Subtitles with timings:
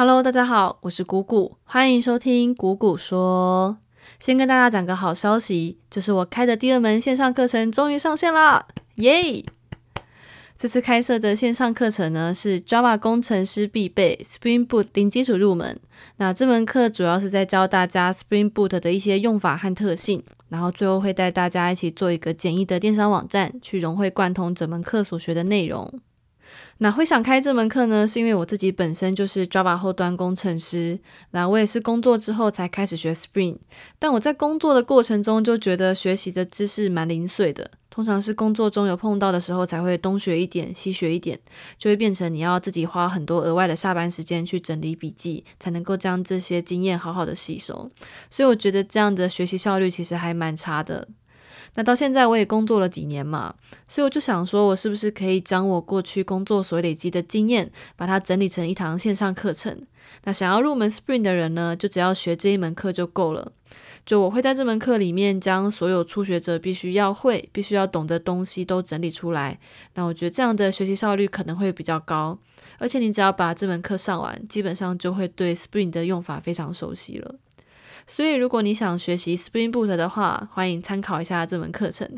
[0.00, 3.76] Hello，大家好，我是谷谷，欢迎收听谷谷说。
[4.18, 9.44] 先跟大家讲个好消息，就是我开的第二门线上课程终于上线啦，耶！
[10.56, 15.78] 这次开设的线上课程呢，是 Java 工程师必备 Spring Boot 零基础入门。
[16.16, 26.00] 那这门课主要是在教大家 Spring Boot 的一些用法和特性，然后最后会带大家一起做一个简易的电商网站，去融会贯通整门课所学的内容。
[26.78, 30.98] 那会想开这门课呢，是因为我自己本身就是 Java 后端工程师，
[31.32, 33.58] 那我也是工作之后才开始学 Spring，
[33.98, 41.38] 但我在工作的过程中就觉得学习的知识蛮零碎的，通常是工作中有碰到的时候才会东学一点西学一点，
[41.78, 47.90] 就会变成你要自己花很多额外的下班时间去整理笔记，才能够将这些经验好好的吸收，
[48.30, 51.06] 所以我觉得这样的学习效率其实还蛮差的。
[51.74, 53.54] 那到现在我也工作了几年嘛，
[53.86, 59.80] 所以我就想说，我是不是可以将我过去工作所累积的经验，把它整理成一堂线上课程？
[60.24, 63.52] 那想要入门 Spring 的人呢，就只要学这一门课就够了。
[64.04, 69.60] 就我会在这门课里面将所有初学者必须要会、必须要懂的东西都整理出来。
[69.94, 72.36] 那我觉得这样的学习效率可能会比较高，
[72.78, 77.36] 而且你只要把这门课上完，基本上就会对 Spring 的用法非常熟悉了。
[78.12, 82.10] 所以，如果你想学习 Spring Boot 的话，欢迎参考一下这门课程。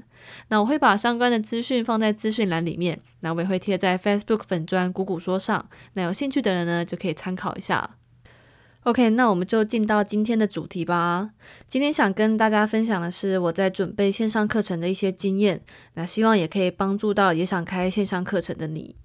[0.48, 5.68] 那我会把相关的资讯放在资讯栏里面，那我也会贴在 Facebook 粉砖“谷谷说”上。
[5.92, 7.90] 那有兴趣的人呢，就可以参考一下。
[8.84, 11.30] OK，那我们就进到今天的主题吧。
[11.68, 15.60] 今天想跟大家分享的是我在准备线上课程的一些经验，
[15.92, 18.96] 那希望也可以帮助到也想开线上课程的你。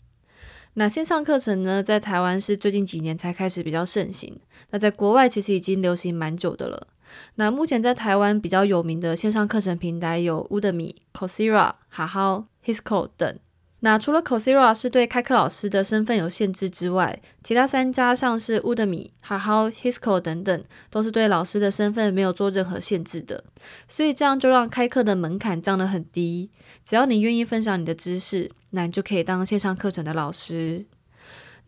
[0.79, 4.37] 那线上课程呢，在台湾是最近几年才开始比较盛行。
[4.69, 6.87] 那在国外其实已经流行蛮久的了。
[7.35, 13.39] 那目前在台湾比较有名的线上课程平台有 Udemy、c o s e r a、哈好、Hisco 等。
[13.79, 23.43] 那除了 c o s e r a 是对开课老师的身份有限制之外，其他三家像是 Udemy、哈好、Hisco 等等，都是对老师的身份没有做任何限制的。
[23.87, 26.51] 所以这样就让开课的门槛降得很低，
[26.85, 30.85] 只要你愿意分享你的知识，那你就可以当线上课程的老师。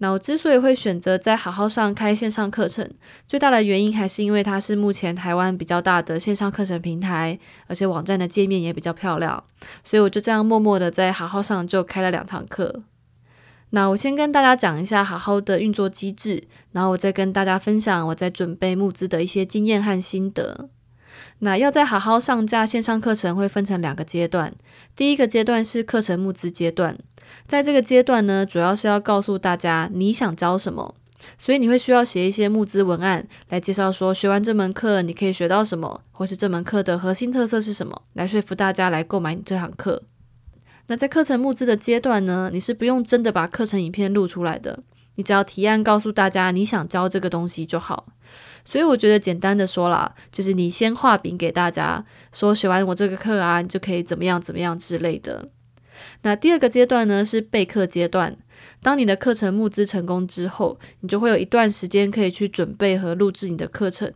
[0.01, 2.89] 那我之所以会选择在好好上开线上课程，
[3.27, 9.43] 最大的原因还是因为它是目前台湾比较大的线上课程平台，而且网站的界面也比较漂亮，
[9.83, 12.83] 所以我就这样默默的在好好上就开了两堂课。
[13.71, 20.69] 那我先跟大家讲一下好好的运作机制，然后我再跟大家分享我在准备募资的一些经验和心得。
[21.39, 24.53] 那要在好好上架线上课程会分成两个阶段，
[24.95, 26.97] 第一个阶段是课程募资阶段。
[27.47, 30.95] 在这个阶段呢，主要是要告诉大家你想教什么，
[31.37, 40.03] 所以你会需要写一些募资文案来介绍说学完这门课你可以学到什么，或是这门课的核心特色是什么，来说服大家来购买你这堂课。
[40.87, 44.79] 那在课程募资的阶段呢，你是不用真的把课程影片录出来的，
[45.19, 48.05] 你只要提案告诉大家你想教这个东西就好。
[48.63, 55.49] 所以我觉得简单的说啦，就是你先画饼给大家，说学完我这个课啊，你就可以怎么样怎么样之类的。
[56.21, 58.37] 那第二个阶段呢是备课阶段。
[58.81, 64.09] 当你的课程募资成功之后，你就会有一段时间可以去准备和录制你的课程。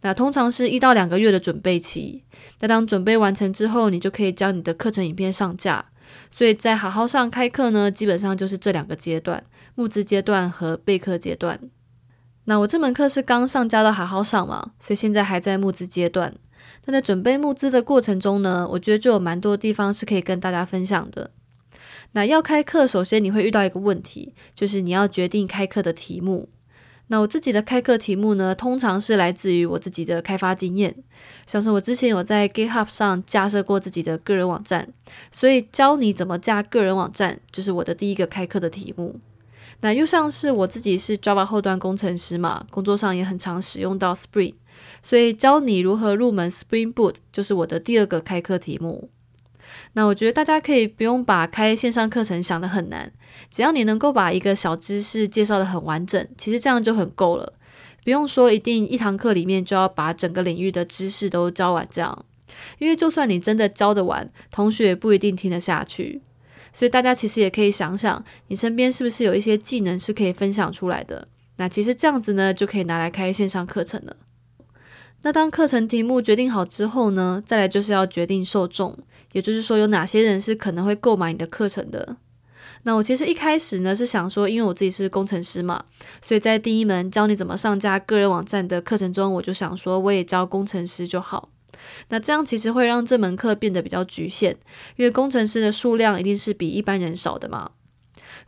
[0.00, 2.24] 那通常是一到两个月的准备期。
[2.60, 5.84] 那当准备完成之后，你就可以将你的课程影片上架。
[6.30, 9.42] 所以在好好上开课呢，基本上就是这两个阶段：
[9.76, 11.60] 募资阶段和备课阶段。
[12.46, 16.34] 那我这门课是刚上架到好好上嘛，所以现在还在募资阶段。
[16.86, 21.30] 那在准备募资的过程中呢，我觉得就有蛮多地方是可以跟大家分享的。
[22.12, 26.48] 那要开课，首先你会遇到一个问题，就是你要决定开课的题目。
[27.08, 30.92] 那我自己的开课题目呢，通常是来自于我自己的开发经验，
[31.46, 34.88] 像是我之前有在 GitHub 上架设过自己的个人网站，
[35.30, 39.20] 所以教你怎么架个人网站，就是我的第一个开课的题目。
[39.80, 44.54] 那又像是我自己是 Java 后端工程师嘛，工作上也很常使用到 Spring。
[45.02, 49.08] 所以教你如何入门 Spring Boot 就是我的第二个开课题目。
[49.92, 53.12] 那我觉得大家可以不用把开线上课程想得很难，
[53.50, 57.52] 只要你能够把一个小知识介绍的很完整，其实这样就很够了。
[58.04, 62.24] 不用说一定一堂课里面就要把整个领域的知识都教完这样，
[62.78, 66.22] 因为就算你真的教得完，同学也不一定听得下去。
[66.76, 71.26] 所以大家其实也可以想想，你身边是不是有一些技能是可以分享出来的？
[71.56, 74.14] 那其实这样子呢，就可以拿来开线上课程了。
[75.22, 78.94] 那当课程题目决定好之后呢，再来就是要决定受众，
[79.32, 82.18] 也就是说有哪些人是可能会购买你的课程的。
[82.82, 85.82] 那我其实一开始呢是想说，因为我自己是工程师嘛，
[86.20, 91.48] 所以在第一门教你怎么上架个人网站的课程中，我就想说我也教工程师就好。
[92.08, 94.56] 那这样其实会让这门课变得比较局限，
[94.96, 97.70] 因为工程师的数量一定是比一般人少的嘛。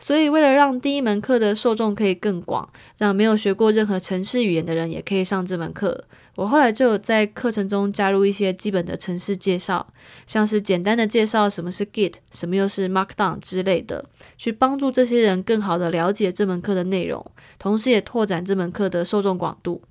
[0.00, 6.04] 所以为了让第一门课的受众可以更广，让没有学过任何程式语言的人也可以上这门课，
[6.36, 9.84] 我后来就有在课程中加入一些基本的程式介绍，
[10.24, 14.04] 像是简单的介绍什么是 Git，什么又是 Markdown 之类的，
[14.36, 17.24] 去帮助这些人更好的了解这门课的内容，
[17.58, 19.82] 同时也拓展这门课的受众广度。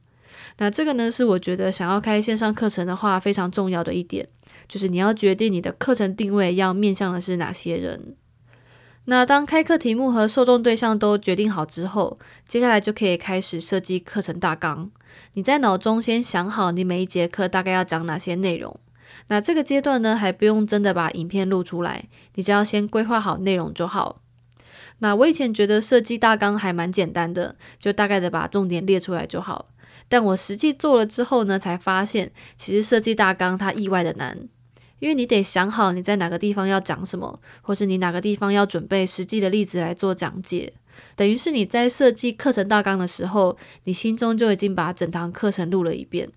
[0.58, 4.28] 那这个呢，是我觉得想要开线上课程的话非常重要的一点，
[4.68, 8.16] 就是你要决定你的课程定位要面向的是哪些人。
[9.06, 14.92] 那当开课题目和受众对象都决定好之后，接下来就可以开始设计课程大纲。
[15.34, 18.76] 你在脑中先想好你每一节课大概要讲哪些内容。
[19.30, 24.22] 那这个阶段呢，还不用真的把影片录出来，你只要先规划好内容就好。
[25.00, 29.68] 那我以前觉得设计大纲还蛮简单的，就大概的把重点列出来就好。
[30.10, 34.38] 但我实际做了之后呢，才发现其实设计大纲它意外的难。
[35.00, 40.74] 因为你得想好你在哪个地方要讲什么，或是你哪个地方要准备实际的例子来做讲解，
[41.16, 46.32] 等于是你在设计课程大纲的时候，你心中就已经把整堂课程录了一遍。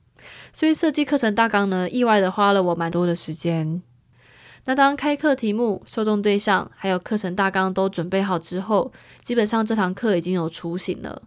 [0.52, 3.80] 所以设计课程大纲呢，意外的花了我蛮多的时间。
[4.66, 11.22] 那当开课题目、受众对象还有课程大纲都准备好之后，基本上这堂课已经有雏形了。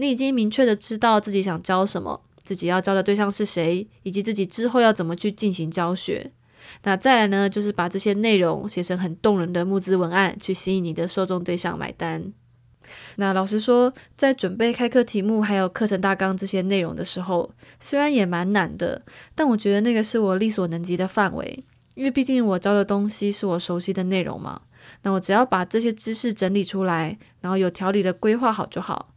[0.00, 6.30] 你已经明确的知道自己想教什么，自己要教的对象是谁，以及自己之后要怎么去进行教学。
[6.84, 12.32] 那再来呢，就是把这些内容写成很动人的募资文案，去吸引你的受众对象买单。
[13.16, 17.50] 那老实说，在准备开课题目还有课程大纲这些内容的时候，
[17.80, 19.02] 虽然也蛮难的，
[19.34, 21.64] 但我觉得那个是我力所能及的范围，
[21.94, 24.62] 因为毕竟我教的东西是我熟悉的内容嘛。
[25.02, 29.12] 那我只要把这些知识整理出来，然后有条理的规划好就好。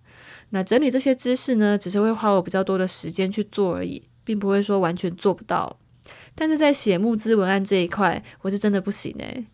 [0.52, 5.78] 那整理这些知识呢，只是会花我比较多的时间去做而已，并不会说完全做不到。
[6.36, 9.46] 但是在写募资文案这一块，我是真的不行诶。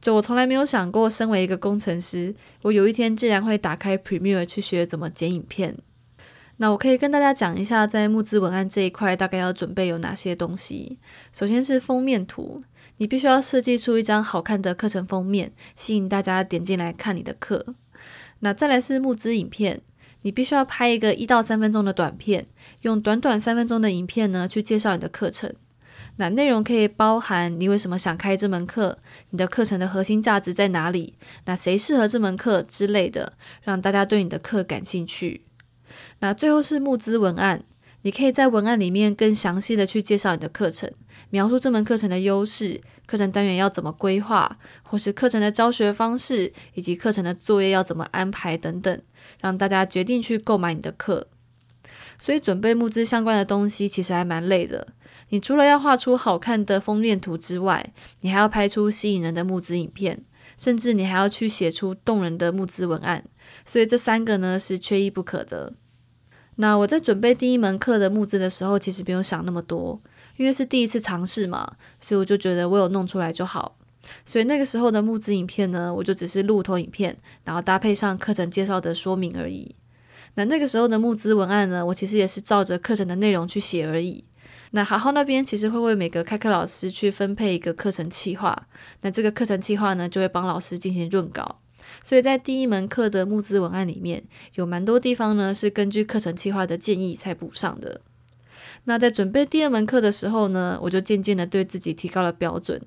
[0.00, 5.76] 就我从来没有想过，身为一个工程师，我有一天竟然会打开 Premiere 去学怎么剪影片。
[6.56, 10.98] 那我可以跟大家讲一下，在募资文案这一块大概要准备有哪些东西。
[11.32, 12.62] 首先是封面图，
[12.96, 17.74] 你必须要设计出一张好看的课程封面，吸引大家点进来看你的课。
[18.40, 19.82] 那再来是募资影片，
[20.22, 22.46] 你必须要拍一个一到三分钟的短片，
[22.82, 25.52] 用短短三分钟的影片呢去介绍你的课程。
[26.16, 28.98] 那内容可以包含你为什么想开这门课，
[29.30, 31.14] 你的课程的核心价值在哪里，
[31.46, 33.32] 那谁适合这门课之类的，
[33.62, 35.42] 让大家对你的课感兴趣。
[36.18, 37.62] 那最后是募资文案，
[38.02, 40.90] 你可以在文案里面更详细的去介绍你的课程，
[41.30, 49.00] 描述这门课程的优势，课程单元要怎么规划，或是课程的教学方式，以及课程的作业要怎么安排等等，
[49.40, 51.28] 让大家决定去购买你的课。
[52.18, 54.86] 所以准备募资相关的东西其实还蛮累的。
[55.30, 60.22] 你除了要画出好看的封面图之外，你还要拍出吸引人的募资影片，
[60.58, 63.24] 甚至你还要去写出动人的募资文案。
[63.64, 65.72] 所以这三个呢是缺一不可的。
[66.56, 69.98] 那我在准备第一门课的募资的时候，其实没有想那么多，
[70.36, 73.78] 因为是第一次尝试嘛，所以我就觉得我有弄出来就好。
[74.24, 79.74] 所以那个时候的募资影片呢，我就只是录投影片，然后搭配上课程介绍的说明而已。
[80.34, 84.24] 那那个时候的募资文案呢，我其实也是照着课程的内容去写而已。
[84.72, 88.68] 那好好那边其实会为每个开课老师去分配一个课程计划，
[89.00, 91.56] 那这个课程计划呢就会帮老师进行润稿，
[92.04, 94.22] 所以在第一门课的募资文案里面
[94.54, 98.00] 有蛮多地方呢是根据课程计划的建议才补上的。
[98.84, 102.80] 那在准备第二门课的时候呢，我就渐渐的对自己提高了标准，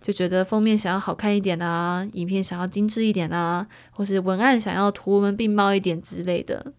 [0.00, 6.72] 就觉得封面想要好看一点啊，影片想要精致一点啊，或是文案想要图文并茂一点之类的。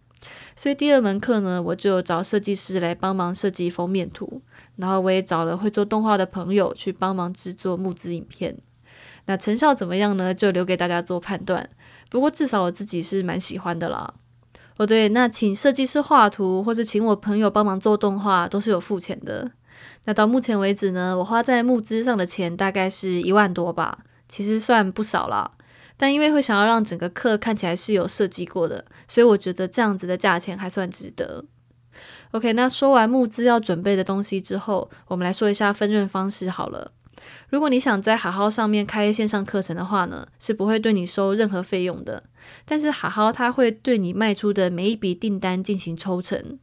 [0.56, 4.42] 所以第二门课呢，我就找设计师来帮忙设计封面图，
[4.76, 8.58] 然后我也找了会做动画的朋友去帮忙制作募资影片。
[9.26, 10.34] 那成效怎么样呢？
[10.34, 11.70] 就留给大家做判断。
[12.10, 14.14] 不过至少我自己是蛮喜欢的啦。
[14.80, 19.52] 哦对，那请设计师画图，或是请我朋友帮忙做动画，都是有付钱的。
[20.06, 25.52] 那到目前为止呢，我花在募资上的钱大概是一万多吧，其实算不少啦。
[25.98, 31.44] 但因为会想要让整个课看起来是有设计过的，所以我觉得这样子的价钱还算值得。
[32.32, 36.94] OK，那说完募资要准备的东西之后，我们来说一下分润方式好了。
[37.50, 42.24] 如果你想在好好上面开线上课程的话呢，是不会对你收任何费用的。
[42.66, 46.60] 但是好好它会对你卖出的每一笔订单进行抽成。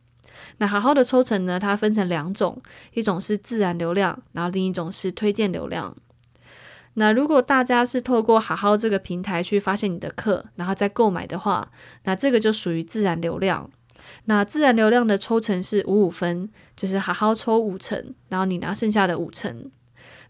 [0.58, 2.60] 那好好的抽成呢，它分成两种，
[2.94, 5.96] 一种是自然流量，然后另一种是推荐流量。
[6.94, 11.70] 那如果大家是透过好好这个平台去发现你的课，然后再购买的话，
[12.04, 13.70] 那这个就属于自然流量。
[14.24, 19.70] 那自然流量的抽成是五五分，就是好好抽五成，然后你拿剩下的五成。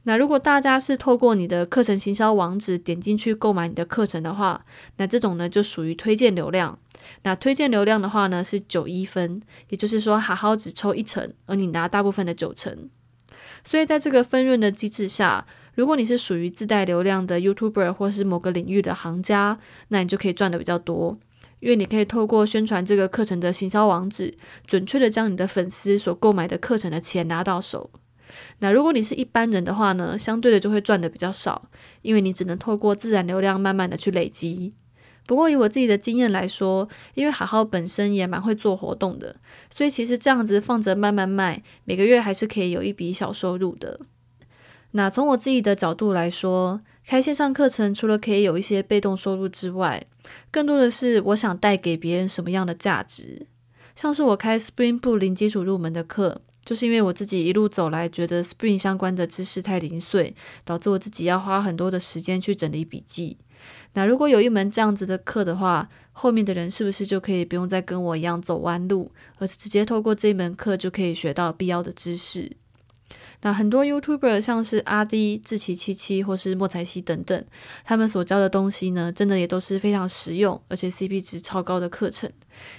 [0.09, 4.65] 那如果大家是透过你的课程行销网址点进去购买你的课程的话，
[4.99, 6.79] 那这种呢就属于推荐流量。
[7.25, 12.89] 那推荐流量的话呢是九一分，也就是说好好只抽一成，而你拿大部分的九成。
[13.65, 15.45] 所以在这个分润的机制下，
[15.75, 19.59] 如果你是属于自带流量的 YouTuber 或是某个领域的行家，
[19.89, 21.19] 那你就可以赚的比较多，
[21.59, 24.33] 因为你可以透过宣传这个课程的行销网址，
[24.69, 27.91] 准确的将你的粉丝所购买的课程的钱拿到手。
[28.59, 31.69] 那如果你是一般人的话呢，相对的就会赚的比较少，
[32.03, 34.73] 因为你只能透过自然流量慢慢的去累积。
[35.27, 39.35] 不过以我自己的经验来说，因为好好本身也蛮会做活动的，
[39.71, 44.01] 所以其实这样子放着慢慢卖，每个月还是可以有一笔小收入的。
[44.93, 50.07] 那从我自己的角度来说，开线上课程除了可以有一些被动收入之外，
[50.53, 53.49] 更多的是我想带给别人什么样的价值。
[53.97, 56.43] 像是我开 Spring Boot 零基础入门的课。
[56.67, 63.39] 就是因为我自己一路走来，觉得 Spring 相关的知识太零碎，导致我自己要花很多的时间去整理笔记。
[63.95, 72.57] 那如果有一门这样子的课的话，后面的人是不是就可以不用再跟我一样走弯路，而是直接透过这一门课就可以学到必要的知识？
[73.47, 77.45] 那很多 YouTuber 像是阿迪、志奇七七或是莫才西等等，
[77.85, 82.29] 他们所教的东西呢，真的也都是非常实用，而且 CP 值超高的课程。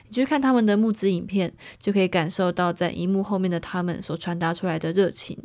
[0.09, 5.41] 你去看他们的募资影片，就可以感受到在荧幕后面的他们所传达出来的热情。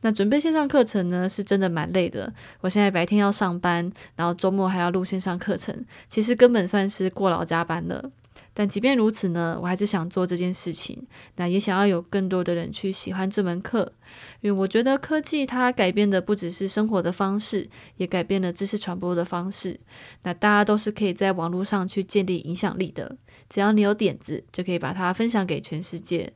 [0.00, 2.32] 那准备线上课程呢，是真的蛮累的。
[2.62, 8.10] 我现在白天要上班，然后周末还要录线上课程，其实根本算是过劳加班了。
[8.54, 11.06] 但即便如此呢，我还是想做这件事情。
[11.36, 13.92] 那也想要有更多的人去喜欢这门课，
[14.40, 19.80] 因为我觉得科技它改变的不只是生活的方式，也改变了知识传播的方式。
[20.22, 23.16] 那大家都是可以在网络上去建立影响力的，
[23.48, 26.32] 只要你有点子，就可以把它分享给全世界。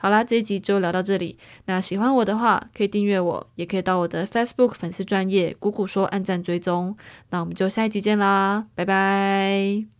[0.00, 1.38] 好啦，这一集就聊到这里。
[1.66, 6.96] 那喜欢我的话，可以订阅我，也可以到我的 Facebook 粉丝专业“谷谷说”按赞追踪。
[7.30, 9.97] 那我们就下一集见啦，拜拜。